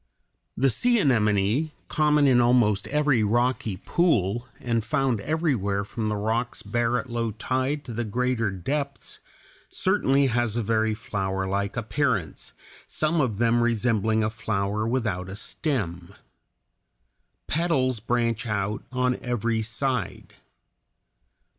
[0.57, 6.63] The sea anemone, common in almost every rocky pool, and found everywhere from the rocks
[6.63, 9.19] bare at low tide to the greater depths,
[9.69, 12.53] certainly has a very flowerlike appearance,
[12.87, 16.15] some of them resembling a flower without a stem.
[17.45, 20.33] Petals branch out on every side.